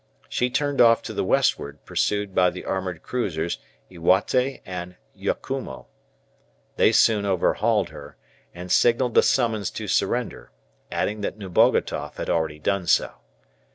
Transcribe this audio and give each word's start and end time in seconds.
She 0.27 0.49
turned 0.49 0.81
off 0.81 1.03
to 1.03 1.13
the 1.13 1.23
westward 1.23 1.85
pursued 1.85 2.33
by 2.33 2.49
the 2.49 2.65
armoured 2.65 3.03
cruisers 3.03 3.59
"Iwate" 3.91 4.59
and 4.65 4.95
"Yakumo." 5.15 5.85
They 6.75 6.91
soon 6.91 7.23
overhauled 7.23 7.89
her, 7.89 8.17
and 8.51 8.71
signalled 8.71 9.15
a 9.19 9.21
summons 9.21 9.69
to 9.69 9.87
surrender, 9.87 10.49
adding 10.91 11.21
that 11.21 11.37
Nebogatoff 11.37 12.17
had 12.17 12.31
already 12.31 12.57
done 12.57 12.87
so. 12.87 13.11